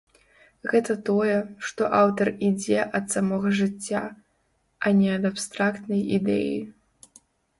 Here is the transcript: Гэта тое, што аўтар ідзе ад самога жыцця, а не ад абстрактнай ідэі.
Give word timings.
Гэта 0.69 0.93
тое, 1.09 1.33
што 1.71 1.89
аўтар 1.97 2.27
ідзе 2.47 2.79
ад 3.01 3.05
самога 3.17 3.53
жыцця, 3.59 4.01
а 4.87 4.93
не 5.01 5.09
ад 5.19 5.23
абстрактнай 5.33 6.01
ідэі. 6.19 6.57